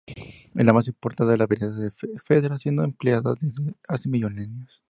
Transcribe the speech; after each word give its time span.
Es 0.55 0.65
la 0.65 0.73
más 0.73 0.87
importante 0.87 1.31
de 1.31 1.37
la 1.37 1.45
variedades 1.45 1.95
de 2.01 2.15
efedra 2.15 2.57
siendo 2.57 2.83
empleada 2.83 3.35
desde 3.39 3.75
hace 3.87 4.09
milenios. 4.09 4.83